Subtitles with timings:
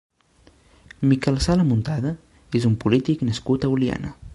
[1.11, 2.17] Miquel Sala Muntada
[2.61, 4.17] és un polític nascut a Oliana.